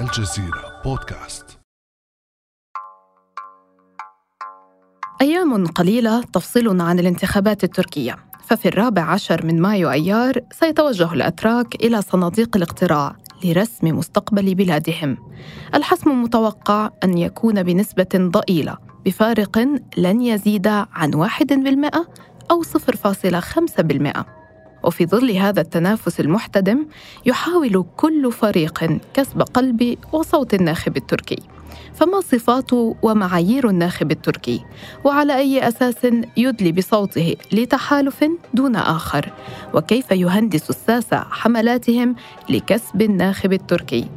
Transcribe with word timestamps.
الجزيرة 0.00 0.82
بودكاست. 0.84 1.58
أيام 5.20 5.66
قليلة 5.66 6.22
تفصلنا 6.22 6.84
عن 6.84 6.98
الانتخابات 6.98 7.64
التركية 7.64 8.16
ففي 8.46 8.68
الرابع 8.68 9.02
عشر 9.02 9.46
من 9.46 9.62
مايو 9.62 9.90
أيار 9.90 10.40
سيتوجه 10.52 11.12
الأتراك 11.12 11.74
إلى 11.74 12.02
صناديق 12.02 12.56
الاقتراع 12.56 13.16
لرسم 13.44 13.98
مستقبل 13.98 14.54
بلادهم. 14.54 15.16
الحسم 15.74 16.22
متوقع 16.22 16.90
أن 17.04 17.18
يكون 17.18 17.62
بنسبة 17.62 18.08
ضئيلة 18.16 18.78
بفارق 19.04 19.58
لن 19.96 20.22
يزيد 20.22 20.66
عن 20.66 21.14
واحد 21.14 21.46
بالمئة 21.46 22.06
أو 22.50 22.62
0.5% 22.62 24.35
وفي 24.86 25.06
ظل 25.06 25.30
هذا 25.30 25.60
التنافس 25.60 26.20
المحتدم 26.20 26.86
يحاول 27.26 27.84
كل 27.96 28.32
فريق 28.32 28.98
كسب 29.14 29.42
قلب 29.42 29.98
وصوت 30.12 30.54
الناخب 30.54 30.96
التركي. 30.96 31.38
فما 31.94 32.20
صفات 32.20 32.72
ومعايير 33.02 33.68
الناخب 33.68 34.10
التركي؟ 34.10 34.64
وعلى 35.04 35.36
أي 35.36 35.68
أساس 35.68 36.06
يدلي 36.36 36.72
بصوته 36.72 37.36
لتحالف 37.52 38.24
دون 38.54 38.76
آخر؟ 38.76 39.32
وكيف 39.74 40.10
يهندس 40.10 40.70
الساسه 40.70 41.18
حملاتهم 41.30 42.14
لكسب 42.48 43.02
الناخب 43.02 43.52
التركي؟ 43.52 44.08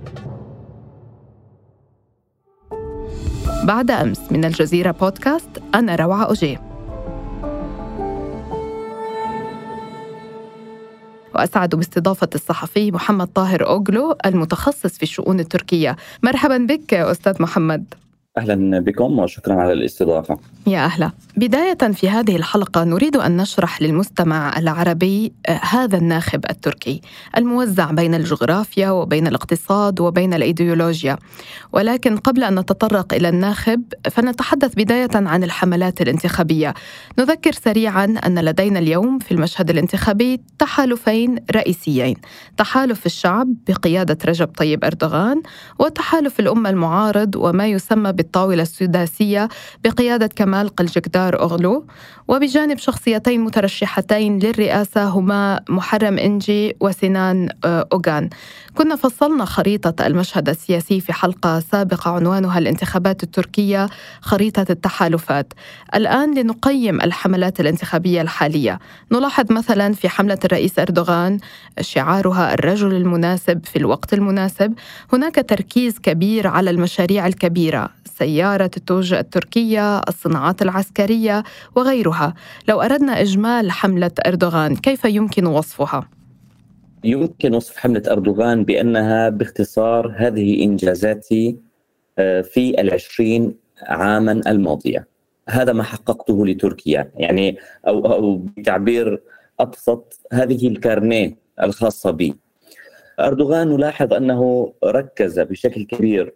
بعد 3.63 3.91
أمس 3.91 4.31
من 4.31 4.45
الجزيرة 4.45 4.91
بودكاست 4.91 5.49
أنا 5.75 5.95
روعة 5.95 6.23
اوجيه 6.23 6.68
وأسعد 11.39 11.75
باستضافة 11.75 12.29
الصحفي 12.35 12.91
محمد 12.91 13.27
طاهر 13.27 13.67
أوغلو 13.67 14.15
المتخصص 14.25 14.97
في 14.97 15.03
الشؤون 15.03 15.39
التركية. 15.39 15.95
مرحبا 16.23 16.57
بك 16.57 16.93
أستاذ 16.93 17.41
محمد. 17.41 17.93
أهلا 18.39 18.79
بكم 18.79 19.19
وشكرا 19.19 19.53
على 19.53 19.73
الاستضافة. 19.73 20.37
يا 20.67 20.85
أهلا. 20.85 21.11
بداية 21.37 21.93
في 21.93 22.09
هذه 22.09 22.35
الحلقة 22.35 22.83
نريد 22.83 23.15
أن 23.15 23.37
نشرح 23.37 23.81
للمستمع 23.81 24.57
العربي 24.57 25.33
آه، 25.47 25.59
هذا 25.63 25.97
الناخب 25.97 26.45
التركي 26.49 27.01
الموزع 27.37 27.91
بين 27.91 28.15
الجغرافيا 28.15 28.89
وبين 28.91 29.27
الاقتصاد 29.27 29.99
وبين 29.99 30.33
الإيديولوجيا. 30.33 31.17
ولكن 31.73 32.17
قبل 32.17 32.43
أن 32.43 32.59
نتطرق 32.59 33.13
إلى 33.13 33.29
الناخب 33.29 33.83
فنتحدث 34.11 34.73
بداية 34.75 35.09
عن 35.15 35.43
الحملات 35.43 36.01
الانتخابية. 36.01 36.73
نذكر 37.19 37.51
سريعا 37.51 38.05
أن 38.25 38.39
لدينا 38.39 38.79
اليوم 38.79 39.19
في 39.19 39.31
المشهد 39.31 39.69
الانتخابي 39.69 40.41
تحالفين 40.59 41.35
رئيسيين، 41.55 42.15
تحالف 42.57 43.05
الشعب 43.05 43.47
بقيادة 43.67 44.17
رجب 44.25 44.47
طيب 44.47 44.85
أردوغان 44.85 45.41
وتحالف 45.79 46.39
الأمة 46.39 46.69
المعارض 46.69 47.35
وما 47.35 47.67
يسمى 47.67 48.11
بالطاولة 48.29 48.61
السداسية 48.61 49.49
بقيادة 49.83 50.27
كمال 50.27 50.69
قلجكدار 50.69 51.41
أغلو 51.41 51.85
وبجانب 52.27 52.77
شخصيتين 52.77 53.41
مترشحتين 53.41 54.39
للرئاسة 54.39 55.07
هما 55.07 55.59
محرم 55.69 56.17
إنجي 56.17 56.75
وسنان 56.79 57.49
آه، 57.65 57.87
أوغان. 57.93 58.29
كنا 58.75 58.95
فصلنا 58.95 59.45
خريطة 59.45 60.05
المشهد 60.05 60.49
السياسي 60.49 61.01
في 61.01 61.13
حلقة 61.13 61.59
سابقة 61.59 62.11
عنوانها 62.11 62.59
الانتخابات 62.59 63.23
التركية 63.23 63.89
خريطة 64.21 64.65
التحالفات. 64.69 65.53
الآن 65.95 66.39
لنقيم 66.39 67.01
الحملات 67.01 67.59
الانتخابية 67.59 68.21
الحالية. 68.21 68.79
نلاحظ 69.11 69.51
مثلا 69.51 69.93
في 69.93 70.09
حملة 70.09 70.39
الرئيس 70.45 70.79
أردوغان 70.79 71.39
شعارها 71.81 72.53
الرجل 72.53 72.93
المناسب 72.93 73.65
في 73.65 73.75
الوقت 73.75 74.13
المناسب 74.13 74.73
هناك 75.13 75.35
تركيز 75.35 75.99
كبير 75.99 76.47
على 76.47 76.69
المشاريع 76.69 77.27
الكبيرة. 77.27 77.89
سيارة 78.19 78.71
التوجة 78.77 79.19
التركية 79.19 79.99
الصناعات 79.99 80.61
العسكرية 80.61 81.43
وغيرها. 81.75 82.33
لو 82.67 82.81
أردنا 82.81 83.21
إجمال 83.21 83.71
حملة 83.71 84.11
أردوغان 84.27 84.75
كيف 84.75 85.05
يمكن 85.05 85.45
وصفها؟ 85.45 86.09
يمكن 87.03 87.53
وصف 87.53 87.77
حملة 87.77 88.03
أردوغان 88.07 88.63
بأنها 88.63 89.29
باختصار 89.29 90.15
هذه 90.17 90.63
إنجازاتي 90.63 91.57
آه، 92.19 92.41
في 92.41 92.81
العشرين 92.81 93.55
عاما 93.81 94.31
الماضية. 94.31 95.07
هذا 95.49 95.73
ما 95.73 95.83
حققته 95.83 96.45
لتركيا. 96.45 97.11
يعني 97.15 97.57
أو, 97.87 98.13
أو 98.13 98.37
بتعبير 98.37 99.21
أبسط 99.59 100.19
هذه 100.33 100.67
الكارنيه 100.67 101.35
الخاصة 101.63 102.11
بي. 102.11 102.35
أردوغان 103.19 103.67
نلاحظ 103.67 104.13
أنه 104.13 104.73
ركز 104.83 105.39
بشكل 105.39 105.85
كبير 105.85 106.33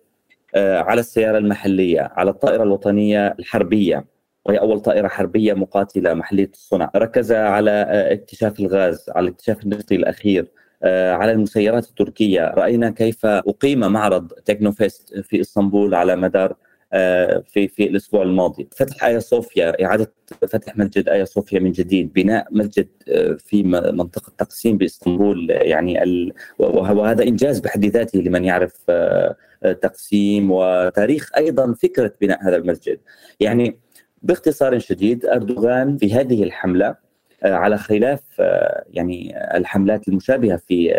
على 0.56 1.00
السيارة 1.00 1.38
المحلية 1.38 2.12
على 2.16 2.32
الطائرة 2.32 2.64
الوطنية 2.64 3.36
الحربية. 3.40 4.06
وهي 4.46 4.60
أول 4.60 4.80
طائرة 4.80 5.08
حربية 5.08 5.54
مقاتلة 5.54 6.14
محلية 6.14 6.50
الصنع. 6.54 6.92
ركز 6.96 7.32
على 7.32 7.72
آه، 7.72 8.14
اكتشاف 8.14 8.60
الغاز 8.60 9.06
على 9.10 9.28
الاكتشاف 9.28 9.64
النفطي 9.64 9.96
الأخير 9.96 10.52
آه، 10.84 11.14
على 11.14 11.32
المسيرات 11.32 11.86
التركية. 11.90 12.42
رأينا 12.48 12.90
كيف 12.90 13.26
أقيم 13.26 13.80
معرض 13.80 14.28
تكنوفيست 14.46 15.20
في 15.20 15.42
إسطنبول 15.42 15.96
على 15.96 16.16
مدار 16.16 16.56
في 17.48 17.68
في 17.68 17.84
الأسبوع 17.84 18.22
الماضي. 18.24 18.68
فتح 18.76 19.04
آيا 19.04 19.20
صوفيا 19.20 19.84
إعادة 19.86 20.14
فتح 20.48 20.78
مسجد 20.78 21.10
آيا 21.10 21.26
صوفيا 21.26 21.60
من 21.60 21.72
جديد 21.72 22.14
بناء 22.14 22.48
مسجد 22.52 22.88
في 23.38 23.64
منطقة 23.64 24.32
تقسيم 24.38 24.78
بإسطنبول 24.78 25.50
يعني 25.50 26.04
ال... 26.04 26.34
وهذا 26.60 27.24
إنجاز 27.24 27.60
بحد 27.60 27.86
ذاته 27.86 28.20
لمن 28.20 28.46
يعرف 28.46 28.74
تقسيم 29.82 30.52
وتاريخ 30.52 31.30
أيضا 31.38 31.74
فكرة 31.74 32.14
بناء 32.22 32.48
هذا 32.48 32.56
المسجد. 32.56 33.00
يعني 33.40 33.78
باختصار 34.24 34.80
شديد 34.80 35.26
أردوغان 35.26 35.98
في 35.98 36.14
هذه 36.14 36.44
الحملة 36.44 36.96
آه، 37.44 37.54
على 37.54 37.78
خلاف 37.78 38.20
آه، 38.40 38.84
يعني 38.90 39.36
الحملات 39.58 40.08
المشابهة 40.08 40.58
في 40.58 40.96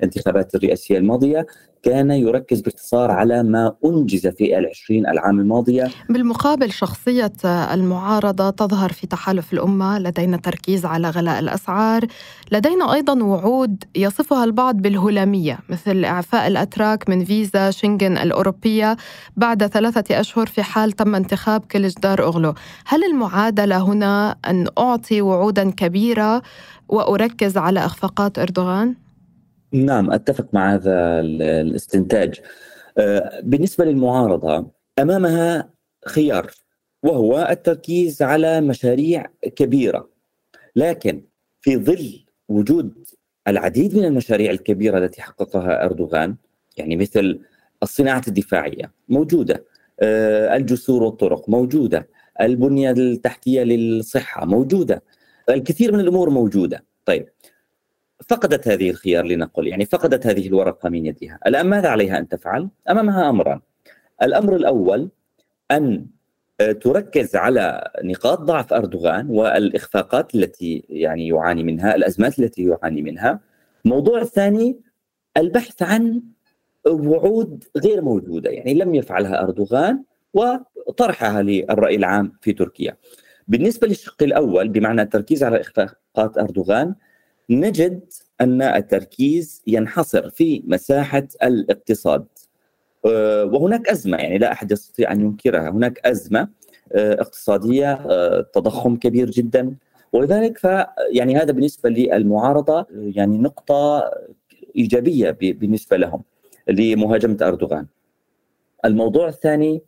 الانتخابات 0.00 0.54
الرئاسية 0.54 0.98
الماضية 0.98 1.46
كان 1.86 2.10
يركز 2.10 2.60
باختصار 2.60 3.10
على 3.10 3.42
ما 3.42 3.72
أنجز 3.84 4.26
في 4.26 4.58
العشرين 4.58 5.06
العام 5.06 5.40
الماضية 5.40 5.90
بالمقابل 6.08 6.72
شخصية 6.72 7.32
المعارضة 7.44 8.50
تظهر 8.50 8.92
في 8.92 9.06
تحالف 9.06 9.52
الأمة 9.52 9.98
لدينا 9.98 10.36
تركيز 10.36 10.84
على 10.84 11.10
غلاء 11.10 11.38
الأسعار 11.38 12.06
لدينا 12.52 12.92
أيضا 12.92 13.22
وعود 13.22 13.84
يصفها 13.96 14.44
البعض 14.44 14.76
بالهلامية 14.76 15.58
مثل 15.68 16.04
إعفاء 16.04 16.46
الأتراك 16.46 17.08
من 17.08 17.24
فيزا 17.24 17.70
شنغن 17.70 18.18
الأوروبية 18.18 18.96
بعد 19.36 19.66
ثلاثة 19.66 20.20
أشهر 20.20 20.46
في 20.46 20.62
حال 20.62 20.92
تم 20.92 21.14
انتخاب 21.14 21.60
كلجدار 21.60 22.22
أغلو 22.22 22.54
هل 22.86 23.04
المعادلة 23.04 23.78
هنا 23.78 24.36
أن 24.46 24.66
أعطي 24.78 25.20
وعودا 25.22 25.70
كبيرة 25.70 26.42
وأركز 26.88 27.56
على 27.56 27.86
إخفاقات 27.86 28.38
أردوغان؟ 28.38 29.05
نعم 29.72 30.10
أتفق 30.10 30.46
مع 30.52 30.74
هذا 30.74 31.20
الاستنتاج. 31.20 32.40
آه، 32.98 33.40
بالنسبة 33.42 33.84
للمعارضة 33.84 34.70
أمامها 34.98 35.70
خيار 36.06 36.50
وهو 37.02 37.48
التركيز 37.50 38.22
على 38.22 38.60
مشاريع 38.60 39.26
كبيرة. 39.56 40.08
لكن 40.76 41.22
في 41.60 41.76
ظل 41.76 42.24
وجود 42.48 43.08
العديد 43.48 43.96
من 43.96 44.04
المشاريع 44.04 44.50
الكبيرة 44.50 44.98
التي 44.98 45.22
حققها 45.22 45.84
أردوغان 45.84 46.36
يعني 46.76 46.96
مثل 46.96 47.40
الصناعة 47.82 48.22
الدفاعية 48.28 48.92
موجودة 49.08 49.64
آه، 50.00 50.56
الجسور 50.56 51.02
والطرق 51.02 51.48
موجودة 51.48 52.08
البنية 52.40 52.90
التحتية 52.90 53.62
للصحة 53.62 54.46
موجودة 54.46 55.02
الكثير 55.50 55.92
من 55.92 56.00
الأمور 56.00 56.30
موجودة. 56.30 56.84
طيب 57.04 57.28
فقدت 58.28 58.68
هذه 58.68 58.90
الخيار 58.90 59.24
لنقل 59.24 59.66
يعني 59.66 59.86
فقدت 59.86 60.26
هذه 60.26 60.46
الورقة 60.46 60.88
من 60.88 61.06
يدها. 61.06 61.38
الآن 61.46 61.66
ماذا 61.66 61.88
عليها 61.88 62.18
أن 62.18 62.28
تفعل؟ 62.28 62.68
أمامها 62.90 63.30
أمران. 63.30 63.60
الأمر 64.22 64.56
الأول 64.56 65.08
أن 65.70 66.06
آه، 66.60 66.72
تركز 66.72 67.36
على 67.36 67.90
نقاط 68.02 68.40
ضعف 68.40 68.72
أردوغان 68.72 69.26
والإخفاقات 69.30 70.34
التي 70.34 70.84
يعني 70.88 71.28
يعاني 71.28 71.62
منها 71.62 71.94
الأزمات 71.94 72.38
التي 72.38 72.64
يعاني 72.64 73.02
منها. 73.02 73.40
الموضوع 73.84 74.20
الثاني 74.20 74.80
البحث 75.36 75.82
عن 75.82 76.22
وعود 76.86 77.64
غير 77.76 78.02
موجودة 78.02 78.50
يعني 78.50 78.74
لم 78.74 78.94
يفعلها 78.94 79.42
أردوغان 79.42 80.04
وطرحها 80.34 81.42
للرأي 81.42 81.96
العام 81.96 82.32
في 82.40 82.52
تركيا. 82.52 82.96
بالنسبة 83.48 83.88
للشق 83.88 84.22
الأول 84.22 84.68
بمعنى 84.68 85.02
التركيز 85.02 85.44
على 85.44 85.60
إخفاقات 85.60 86.38
أردوغان 86.38 86.94
نجد 87.50 88.00
أن 88.40 88.62
التركيز 88.62 89.62
ينحصر 89.66 90.30
في 90.30 90.62
مساحة 90.66 91.28
الاقتصاد. 91.42 92.26
آه، 93.06 93.44
وهناك 93.44 93.88
أزمة 93.88 94.16
يعني 94.18 94.38
لا 94.38 94.52
أحد 94.52 94.72
يستطيع 94.72 95.12
أن 95.12 95.20
ينكرها. 95.20 95.70
هناك 95.70 95.98
أزمة 96.06 96.48
آه، 96.92 97.12
اقتصادية 97.12 97.92
آه، 97.92 98.46
تضخم 98.54 98.96
كبير 98.96 99.30
جدا. 99.30 99.76
ولذلك 100.12 100.86
يعني 101.12 101.36
هذا 101.36 101.52
بالنسبة 101.52 101.90
للمعارضة 101.90 102.86
يعني 102.90 103.38
نقطة 103.38 104.10
إيجابية 104.76 105.30
بالنسبة 105.30 105.96
لهم 105.96 106.22
لمهاجمة 106.68 107.36
أردوغان. 107.42 107.86
الموضوع 108.84 109.28
الثاني 109.28 109.82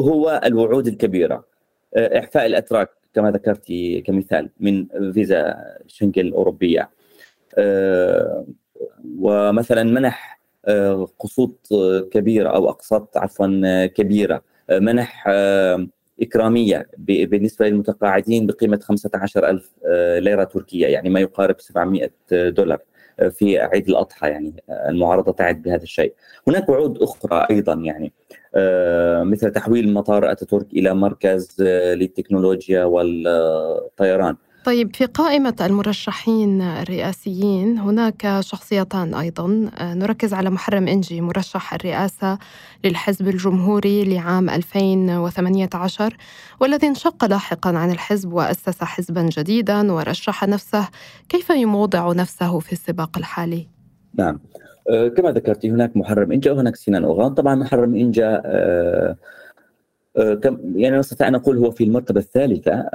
هو 0.00 0.40
الوعود 0.44 0.86
الكبيرة 0.86 1.44
إعفاء 1.96 2.46
الأتراك. 2.46 2.95
كما 3.16 3.30
ذكرت 3.30 3.72
كمثال 4.06 4.50
من 4.60 4.86
فيزا 5.12 5.56
شنغن 5.86 6.12
الاوروبيه 6.16 6.90
ومثلا 9.18 9.82
منح 9.82 10.40
قسوط 11.18 11.68
كبيرة 12.12 12.48
أو 12.48 12.68
أقساط 12.68 13.16
عفوا 13.16 13.86
كبيرة. 13.86 14.42
منح 14.70 15.28
إكرامية 16.22 16.88
بالنسبة 16.98 17.68
للمتقاعدين 17.68 18.46
بقيمة 18.46 18.78
15 18.82 19.50
ألف 19.50 19.72
ليرة 20.18 20.44
تركية 20.44 20.86
يعني 20.86 21.10
ما 21.10 21.20
يقارب 21.20 21.60
700 21.60 22.10
دولار 22.30 22.78
في 23.30 23.58
عيد 23.58 23.88
الأضحى 23.88 24.28
يعني 24.28 24.62
المعارضة 24.70 25.32
تعد 25.32 25.62
بهذا 25.62 25.82
الشيء. 25.82 26.14
هناك 26.48 26.68
وعود 26.68 27.02
أخرى 27.02 27.46
أيضا 27.50 27.74
يعني. 27.74 28.12
مثل 29.22 29.50
تحويل 29.50 29.94
مطار 29.94 30.32
أتاتورك 30.32 30.66
إلى 30.72 30.94
مركز 30.94 31.56
للتكنولوجيا 31.60 32.84
والطيران. 32.84 34.36
طيب 34.64 34.96
في 34.96 35.06
قائمة 35.06 35.54
المرشحين 35.60 36.62
الرئاسيين 36.62 37.78
هناك 37.78 38.40
شخصيتان 38.40 39.14
أيضا. 39.14 39.70
نركز 39.80 40.34
على 40.34 40.50
محرم 40.50 40.88
إنجي 40.88 41.20
مرشح 41.20 41.74
الرئاسة 41.74 42.38
للحزب 42.84 43.28
الجمهوري 43.28 44.04
لعام 44.04 44.50
2018 44.50 46.16
والذي 46.60 46.86
انشق 46.86 47.24
لاحقا 47.24 47.70
عن 47.70 47.90
الحزب 47.90 48.32
وأسس 48.32 48.84
حزبا 48.84 49.28
جديدا 49.38 49.92
ورشح 49.92 50.44
نفسه. 50.44 50.88
كيف 51.28 51.50
يوضع 51.50 52.12
نفسه 52.12 52.58
في 52.58 52.72
السباق 52.72 53.18
الحالي؟ 53.18 53.68
نعم. 54.14 54.40
كما 55.16 55.32
ذكرت 55.32 55.66
هناك 55.66 55.96
محرم 55.96 56.32
إنجا 56.32 56.52
وهناك 56.52 56.76
سنان 56.76 57.04
أوغان 57.04 57.34
طبعا 57.34 57.54
محرم 57.54 57.94
إنجا 57.94 58.42
أه 58.44 59.16
أه 60.16 60.40
يعني 60.74 60.98
نستطيع 60.98 61.28
أن 61.28 61.32
نقول 61.32 61.58
هو 61.58 61.70
في 61.70 61.84
المرتبة 61.84 62.20
الثالثة. 62.20 62.88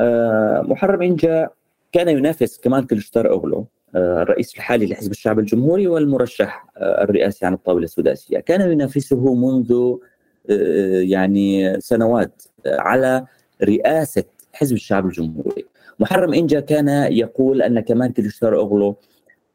محرم 0.62 1.02
إنجا 1.02 1.50
كان 1.92 2.10
ينافس 2.10 2.58
كمال 2.58 2.88
كلشتار 2.88 3.30
أوغلو 3.30 3.68
آه، 3.96 4.22
الرئيس 4.22 4.56
الحالي 4.56 4.86
لحزب 4.86 5.12
الشعب 5.12 5.40
الجمهوري 5.40 5.88
والمرشح 5.88 6.68
آه، 6.78 7.04
الرئاسي 7.04 7.46
عن 7.46 7.54
الطاولة 7.54 7.84
السداسية. 7.84 8.40
كان 8.40 8.72
ينافسه 8.72 9.34
منذ 9.34 9.96
آه، 10.50 11.00
يعني 11.02 11.80
سنوات 11.80 12.42
على 12.66 13.26
رئاسة 13.64 14.24
حزب 14.54 14.76
الشعب 14.76 15.06
الجمهوري. 15.06 15.66
محرم 16.00 16.34
إنجا 16.34 16.60
كان 16.60 16.88
يقول 17.14 17.62
أن 17.62 17.80
كمال 17.80 18.14
كلشتار 18.14 18.56
أوغلو 18.56 18.96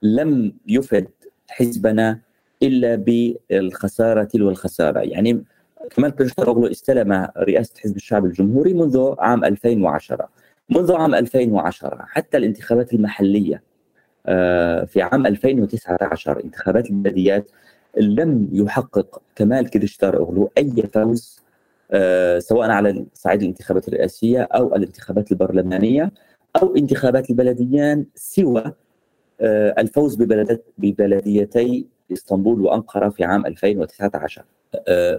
لم 0.02 0.52
يفد 0.68 1.08
حزبنا 1.48 2.20
إلا 2.66 2.94
بالخسارة 3.50 4.24
تلو 4.24 4.48
الخسارة. 4.50 5.00
يعني 5.00 5.44
كمال 5.90 6.10
كلشتار 6.10 6.48
أوغلو 6.48 6.66
استلم 6.66 7.28
رئاسة 7.38 7.74
حزب 7.80 7.96
الشعب 7.96 8.24
الجمهوري 8.24 8.74
منذ 8.74 9.14
عام 9.18 9.44
2010 9.44 10.28
منذ 10.70 10.92
عام 10.92 11.14
2010 11.14 12.04
حتى 12.08 12.36
الانتخابات 12.36 12.94
المحلية 12.94 13.62
آه، 14.26 14.84
في 14.84 15.02
عام 15.02 15.26
2019 15.26 16.44
انتخابات 16.44 16.90
البلديات 16.90 17.50
لم 17.96 18.48
يحقق 18.52 19.22
كمال 19.36 19.70
كليشتار 19.70 20.16
أغلو 20.16 20.50
أي 20.58 20.82
فوز 20.92 21.40
آه، 21.90 22.38
سواء 22.38 22.70
على 22.70 23.06
صعيد 23.14 23.42
الانتخابات 23.42 23.88
الرئاسية 23.88 24.42
أو 24.42 24.76
الانتخابات 24.76 25.32
البرلمانية 25.32 26.12
أو 26.62 26.76
انتخابات 26.76 27.30
البلديان 27.30 28.06
سوى 28.14 28.72
آه، 29.40 29.74
الفوز 29.78 30.16
ببلديتي 30.78 31.86
إسطنبول 32.12 32.60
وأنقرة 32.60 33.08
في 33.08 33.24
عام 33.24 33.46
2019 33.46 34.44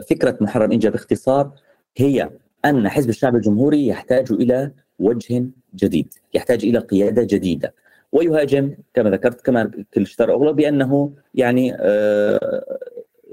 فكرة 0.09 0.37
محرم 0.41 0.71
إنجا 0.71 0.89
باختصار 0.89 1.51
هي 1.97 2.29
أن 2.65 2.89
حزب 2.89 3.09
الشعب 3.09 3.35
الجمهوري 3.35 3.87
يحتاج 3.87 4.31
إلى 4.31 4.71
وجه 4.99 5.45
جديد 5.75 6.13
يحتاج 6.33 6.65
إلى 6.65 6.79
قيادة 6.79 7.23
جديدة 7.23 7.73
ويهاجم 8.11 8.75
كما 8.93 9.09
ذكرت 9.09 9.41
كما 9.41 9.71
كلشتر 9.93 10.33
أغلى 10.33 10.53
بأنه 10.53 11.13
يعني 11.33 11.75
آه، 11.79 12.65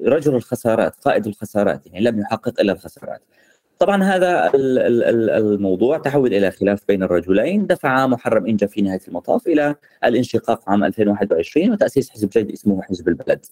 رجل 0.04 0.34
الخسارات 0.34 0.94
قائد 0.94 1.26
الخسارات 1.26 1.86
يعني 1.86 2.00
لم 2.00 2.20
يحقق 2.20 2.60
إلا 2.60 2.72
الخسارات. 2.72 3.20
طبعا 3.78 4.02
هذا 4.02 4.50
الموضوع 4.54 5.98
تحول 5.98 6.34
إلى 6.34 6.50
خلاف 6.50 6.80
بين 6.88 7.02
الرجلين 7.02 7.66
دفع 7.66 8.06
محرم 8.06 8.46
إنجا 8.46 8.66
في 8.66 8.82
نهاية 8.82 9.00
المطاف 9.08 9.46
إلى 9.46 9.74
الانشقاق 10.04 10.70
عام 10.70 10.84
2021 10.84 11.72
وتأسيس 11.72 12.10
حزب 12.10 12.28
جديد 12.28 12.52
اسمه 12.52 12.82
حزب 12.82 13.08
البلد. 13.08 13.46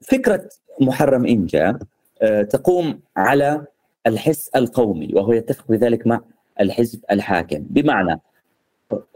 فكرة 0.00 0.48
محرم 0.80 1.26
إنجا 1.26 1.78
آه، 2.22 2.42
تقوم 2.42 3.00
على 3.16 3.66
الحس 4.06 4.48
القومي 4.48 5.10
وهو 5.14 5.32
يتفق 5.32 5.64
بذلك 5.68 6.06
مع 6.06 6.20
الحزب 6.60 7.00
الحاكم 7.10 7.58
بمعنى 7.70 8.20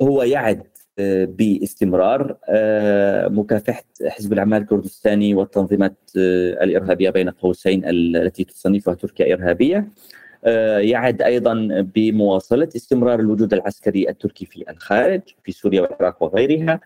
هو 0.02 0.22
يعد 0.22 0.62
باستمرار 1.24 2.36
آه، 2.48 3.28
مكافحة 3.28 3.84
حزب 4.06 4.32
الأعمال 4.32 4.62
الكردستاني 4.62 5.34
والتنظيمات 5.34 5.96
آه، 6.18 6.64
الإرهابية 6.64 7.10
بين 7.10 7.30
قوسين 7.30 7.82
التي 7.84 8.44
تصنفها 8.44 8.94
تركيا 8.94 9.34
إرهابية. 9.34 9.88
يعد 10.78 11.22
أيضا 11.22 11.54
بمواصلة 11.94 12.68
استمرار 12.76 13.20
الوجود 13.20 13.52
العسكري 13.52 14.08
التركي 14.08 14.46
في 14.46 14.64
الخارج 14.70 15.20
في 15.44 15.52
سوريا 15.52 15.82
والعراق 15.82 16.22
وغيرها. 16.22 16.80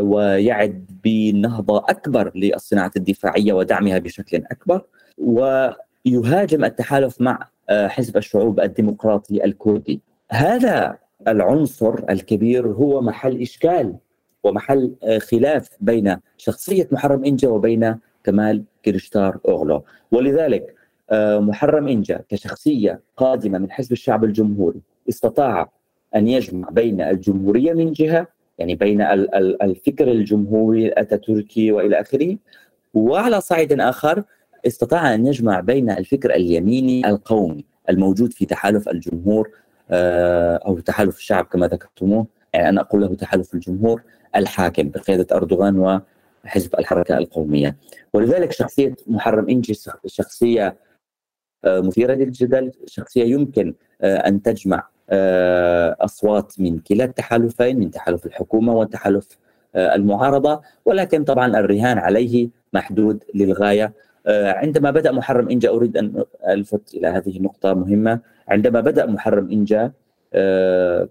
ويعد 0.00 0.86
بنهضة 1.04 1.78
أكبر 1.78 2.32
للصناعة 2.34 2.90
الدفاعية 2.96 3.52
ودعمها 3.52 3.98
بشكل 3.98 4.42
أكبر. 4.50 4.82
ويهاجم 5.18 6.64
التحالف 6.64 7.20
مع 7.20 7.48
حزب 7.70 8.16
الشعوب 8.16 8.60
الديمقراطي 8.60 9.44
الكردي. 9.44 10.00
هذا 10.30 10.98
العنصر 11.28 12.10
الكبير 12.10 12.68
هو 12.68 13.00
محل 13.00 13.42
إشكال 13.42 13.96
ومحل 14.44 14.94
آه، 15.02 15.18
خلاف 15.18 15.68
بين 15.80 16.16
شخصية 16.36 16.88
محرم 16.92 17.24
إنجا 17.24 17.48
وبين 17.48 17.96
كمال 18.24 18.64
كريشتار 18.84 19.38
أوغلو. 19.48 19.84
ولذلك 20.12 20.74
آه، 21.10 21.38
محرم 21.38 21.88
إنجا 21.88 22.20
كشخصية 22.28 23.00
قادمة 23.16 23.58
من 23.58 23.70
حزب 23.70 23.92
الشعب 23.92 24.24
الجمهوري 24.24 24.80
استطاع 25.08 25.70
أن 26.16 26.28
يجمع 26.28 26.68
بين 26.70 27.00
الجمهورية 27.00 27.72
من 27.72 27.92
جهة 27.92 28.26
يعني 28.58 28.74
بين 28.74 29.02
الفكر 29.62 30.10
الجمهوري 30.10 30.86
الأتاتوركي 30.86 31.72
وإلى 31.72 32.00
آخره 32.00 32.36
وعلى 32.94 33.40
صعيد 33.40 33.80
آخر 33.80 34.24
استطاع 34.66 35.14
أن 35.14 35.26
يجمع 35.26 35.60
بين 35.60 35.90
الفكر 35.90 36.34
اليميني 36.34 37.08
القومي 37.08 37.64
الموجود 37.90 38.32
في 38.32 38.46
تحالف 38.46 38.88
الجمهور 38.88 39.50
آه، 39.90 40.56
أو 40.56 40.78
تحالف 40.78 41.16
الشعب 41.16 41.44
كما 41.44 41.66
ذكرتموه. 41.66 42.26
يعني 42.54 42.68
أنا 42.68 42.80
أقول 42.80 43.00
له 43.00 43.14
تحالف 43.14 43.54
الجمهور 43.54 44.02
الحاكم 44.36 44.88
بقيادة 44.88 45.36
أردوغان 45.36 46.02
وحزب 46.44 46.74
الحركة 46.78 47.18
القومية. 47.18 47.76
ولذلك 48.12 48.52
شخصية 48.52 48.94
محرم 49.06 49.48
إنجي 49.48 49.74
شخصية 50.06 50.76
آه، 51.64 51.80
مثيرة 51.80 52.14
للجدل 52.14 52.72
شخصية 52.86 53.24
يمكن 53.24 53.74
آه، 54.00 54.16
أن 54.16 54.42
تجمع 54.42 54.88
أصوات 56.00 56.60
من 56.60 56.78
كلا 56.78 57.04
التحالفين 57.04 57.78
من 57.78 57.90
تحالف 57.90 58.26
الحكومة 58.26 58.74
وتحالف 58.74 59.28
المعارضة. 59.76 60.60
ولكن 60.84 61.24
طبعا 61.24 61.58
الرهان 61.58 61.98
عليه 61.98 62.48
محدود 62.72 63.24
للغاية. 63.34 63.84
آه، 63.84 63.92
عندما 64.28 64.90
بدأ 64.90 65.12
محرم 65.12 65.48
إنجا 65.48 65.70
أريد 65.70 65.96
أن 65.96 66.24
ألفت 66.48 66.94
إلى 66.94 67.08
هذه 67.08 67.36
النقطة 67.36 67.74
مهمة. 67.74 68.20
عندما 68.48 68.80
بدأ 68.80 69.06
محرم 69.06 69.50
إنجا 69.50 69.92
آه، 70.34 71.08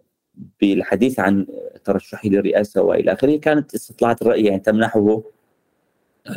بالحديث 0.62 1.19
عن 1.19 1.47
ترشحه 1.83 2.29
للرئاسة 2.29 2.81
وإلى 2.81 3.13
آخره 3.13 3.38
كانت 3.38 3.74
استطلاعات 3.74 4.21
الرأي 4.21 4.45
يعني 4.45 4.59
تمنحه 4.59 5.21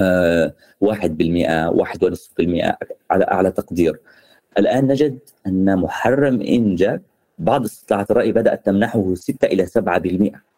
آه، 0.00 0.54
واحد 0.80 1.16
بالمئة 1.16 1.68
واحد 1.68 2.04
ونصف 2.04 2.30
بالمئة 2.38 2.76
على 3.10 3.24
أعلى 3.24 3.50
تقدير. 3.50 4.00
الآن 4.58 4.86
نجد 4.86 5.18
أن 5.46 5.78
محرم 5.78 6.42
إنجا 6.42 7.00
بعض 7.38 7.64
استطلاعات 7.64 8.10
الرأي 8.10 8.32
بدأت 8.32 8.66
تمنحه 8.66 9.14
6 9.14 9.46
إلى 9.46 9.66
7 9.66 9.98
بالمئة. 9.98 10.49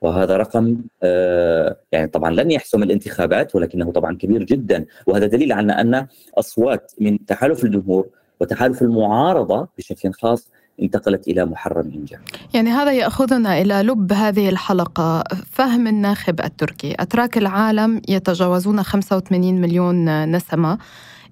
وهذا 0.00 0.36
رقم 0.36 0.76
آه، 1.02 1.76
يعني 1.92 2.06
طبعا 2.06 2.30
لن 2.30 2.50
يحسم 2.50 2.82
الانتخابات 2.82 3.56
ولكنه 3.56 3.92
طبعا 3.92 4.16
كبير 4.16 4.42
جدا. 4.42 4.84
وهذا 5.06 5.26
دليل 5.26 5.52
على 5.52 5.72
أن 5.72 6.06
أصوات 6.38 6.92
من 7.00 7.26
تحالف 7.26 7.64
الجمهور 7.64 8.06
وتحالف 8.40 8.82
المعارضة 8.82 9.68
بشكل 9.78 10.12
خاص 10.12 10.50
انتقلت 10.82 11.28
إلى 11.28 11.44
محرم 11.44 11.92
انجا. 11.94 12.20
يعني 12.54 12.70
هذا 12.70 12.92
يأخذنا 12.92 13.60
إلى 13.60 13.82
لب 13.82 14.12
هذه 14.12 14.48
الحلقة، 14.48 15.24
فهم 15.50 15.86
الناخب 15.86 16.40
التركي، 16.40 16.94
أتراك 17.00 17.38
العالم 17.38 18.02
يتجاوزون 18.08 18.82
85 18.82 19.60
مليون 19.60 20.30
نسمة. 20.36 20.78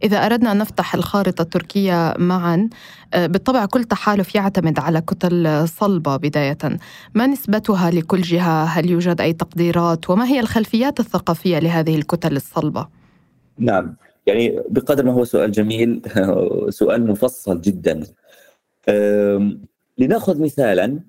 إذا 0.02 0.16
أردنا 0.16 0.52
أن 0.52 0.58
نفتح 0.58 0.94
الخارطة 0.94 1.42
التركية 1.42 2.14
معا 2.18 2.68
آه، 3.14 3.26
بالطبع 3.26 3.66
كل 3.66 3.84
تحالف 3.84 4.34
يعتمد 4.34 4.78
على 4.78 5.00
كتل 5.00 5.68
صلبة 5.68 6.16
بداية 6.16 6.58
ما 7.14 7.26
نسبتها 7.26 7.90
لكل 7.90 8.20
جهة؟ 8.20 8.64
هل 8.64 8.90
يوجد 8.90 9.20
أي 9.20 9.32
تقديرات؟ 9.32 10.10
وما 10.10 10.26
هي 10.26 10.40
الخلفيات 10.40 11.00
الثقافية 11.00 11.58
لهذه 11.58 11.96
الكتل 11.96 12.36
الصلبة؟ 12.36 12.88
نعم 13.58 13.96
يعني 14.26 14.60
بقدر 14.68 15.04
ما 15.04 15.12
هو 15.12 15.24
سؤال 15.24 15.52
جميل 15.52 16.02
سؤال 16.68 17.06
مفصل 17.06 17.60
جدا 17.60 18.02
لنأخذ 19.98 20.42
مثالا 20.42 21.00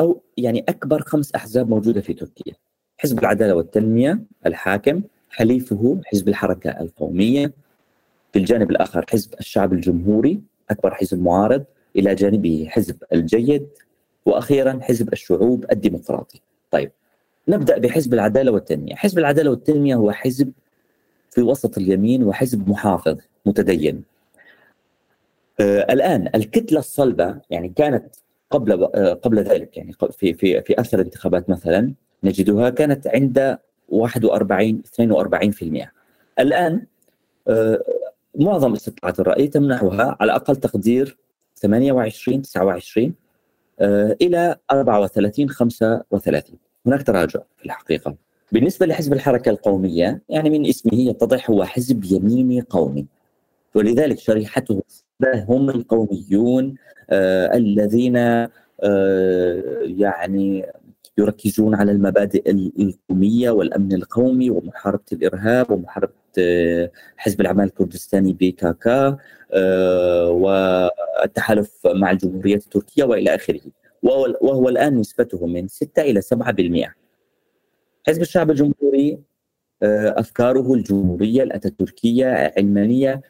أو 0.00 0.22
يعني 0.36 0.64
أكبر 0.68 1.02
خمس 1.02 1.34
أحزاب 1.34 1.68
موجودة 1.68 2.00
في 2.00 2.14
تركيا 2.14 2.54
حزب 2.98 3.18
العدالة 3.18 3.54
والتنمية 3.54 4.22
الحاكم 4.46 5.02
حليفه 5.30 6.00
حزب 6.04 6.28
الحركة 6.28 6.70
القومية 6.70 7.52
في 8.32 8.38
الجانب 8.38 8.70
الآخر 8.70 9.04
حزب 9.10 9.34
الشعب 9.40 9.72
الجمهوري 9.72 10.40
أكبر 10.70 10.94
حزب 10.94 11.22
معارض 11.22 11.64
إلى 11.96 12.14
جانبه 12.14 12.66
حزب 12.70 12.96
الجيد 13.12 13.68
وأخيرا 14.26 14.78
حزب 14.82 15.12
الشعوب 15.12 15.64
الديمقراطي. 15.72 16.40
طيب 16.70 16.90
نبدأ 17.48 17.78
بحزب 17.78 18.14
العدالة 18.14 18.52
والتنمية، 18.52 18.94
حزب 18.94 19.18
العدالة 19.18 19.50
والتنمية 19.50 19.94
هو 19.94 20.12
حزب 20.12 20.52
في 21.30 21.42
وسط 21.42 21.78
اليمين 21.78 22.22
وحزب 22.24 22.68
محافظ 22.68 23.18
متدين. 23.46 24.02
آه 25.60 25.92
الآن 25.92 26.30
الكتلة 26.34 26.78
الصلبة 26.78 27.40
يعني 27.50 27.68
كانت 27.68 28.06
قبل 28.50 28.88
آه 28.94 29.12
قبل 29.12 29.38
ذلك 29.38 29.76
يعني 29.76 29.92
في 29.92 30.34
في 30.34 30.62
في 30.62 30.80
اخر 30.80 31.00
انتخابات 31.00 31.50
مثلا 31.50 31.92
نجدها 32.24 32.70
كانت 32.70 33.06
عند 33.06 33.58
41 33.88 34.82
42% 35.00 35.88
الآن 36.38 36.86
آه 37.48 37.82
معظم 38.38 38.72
استطلاعات 38.72 39.20
الرأي 39.20 39.46
تمنحها 39.48 40.16
على 40.20 40.34
أقل 40.34 40.56
تقدير 40.56 41.18
28 41.56 42.42
29 42.42 43.14
آه 43.80 44.16
إلى 44.22 44.56
34 44.72 45.48
35 45.50 46.58
هناك 46.86 47.02
تراجع 47.02 47.40
في 47.56 47.64
الحقيقة. 47.64 48.14
بالنسبة 48.52 48.86
لحزب 48.86 49.12
الحركة 49.12 49.50
القومية 49.50 50.22
يعني 50.28 50.50
من 50.50 50.66
اسمه 50.66 50.94
يتضح 50.94 51.50
هو 51.50 51.64
حزب 51.64 52.04
يميني 52.04 52.60
قومي. 52.60 53.06
ولذلك 53.74 54.18
شريحته 54.18 54.82
هم 55.24 55.70
القوميون 55.70 56.74
آه 57.10 57.56
الذين 57.56 58.16
آه 58.16 58.50
يعني 59.82 60.66
يركزون 61.18 61.74
على 61.74 61.92
المبادئ 61.92 62.50
القومية 62.50 63.50
والأمن 63.50 63.92
القومي 63.92 64.50
ومحاربة 64.50 65.04
الإرهاب 65.12 65.70
ومحاربة 65.70 66.12
آه، 66.12 66.27
حزب 67.16 67.40
العمال 67.40 67.64
الكردستاني 67.64 68.32
بكاكا 68.32 69.16
آه، 69.52 70.30
والتحالف 70.30 71.86
مع 71.86 72.10
الجمهوريات 72.10 72.64
التركية 72.64 73.04
وإلى 73.04 73.34
آخره. 73.34 73.60
وهو 74.02 74.68
الآن 74.68 74.98
نسبته 74.98 75.46
من 75.46 75.68
6 75.68 76.02
إلى 76.02 76.20
7% 76.20 76.94
حزب 78.06 78.22
الشعب 78.22 78.50
الجمهوري 78.50 79.18
آه، 79.82 80.20
أفكاره 80.20 80.74
الجمهورية 80.74 81.42
الأتاتوركية 81.42 82.52
علمانيه 82.56 83.22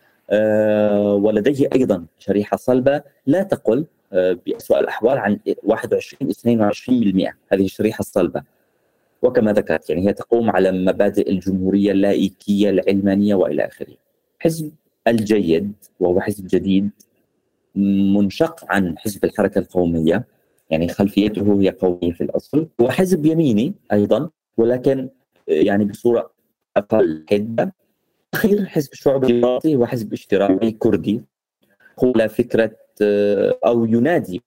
ولديه 1.12 1.68
أيضا 1.74 2.06
شريحة 2.18 2.56
صلبة 2.56 3.02
لا 3.26 3.42
تقل 3.42 3.86
بأسوأ 4.12 4.80
الأحوال 4.80 5.18
عن 5.18 5.38
21 5.62 6.32
22% 7.30 7.36
هذه 7.52 7.64
الشريحة 7.64 8.00
الصلبة. 8.00 8.42
وكما 9.22 9.52
ذكرت 9.52 9.90
يعني 9.90 10.08
هي 10.08 10.12
تقوم 10.12 10.50
على 10.50 10.72
مبادئ 10.72 11.30
الجمهورية 11.30 11.92
اللائكية 11.92 12.70
العلمانية 12.70 13.34
وإلى 13.34 13.66
آخره. 13.66 13.94
حزب 14.38 14.72
الجيد 15.08 15.72
وهو 16.00 16.20
حزب 16.20 16.46
جديد 16.46 16.90
منشق 18.14 18.64
عن 18.68 18.98
حزب 18.98 19.24
الحركة 19.24 19.58
القومية 19.58 20.24
يعني 20.70 20.88
خلفيته 20.88 21.60
هي 21.60 21.70
قومية 21.70 22.12
في 22.12 22.20
الأصل 22.20 22.68
وحزب 22.80 23.26
يميني 23.26 23.74
أيضا 23.92 24.30
ولكن 24.56 25.08
يعني 25.48 25.84
بصورة 25.84 26.30
أقل 26.76 27.24
حدة 27.30 27.74
أخيرا 28.34 28.64
حزب 28.64 28.92
الشعب 28.92 29.22
الديمقراطي 29.24 29.76
هو 29.76 29.86
حزب 29.86 30.12
اشتراكي 30.12 30.70
كردي 30.70 31.20
حول 31.98 32.28
فكرة 32.28 32.76
آه، 33.02 33.58
أو 33.66 33.84
ينادي 33.84 34.42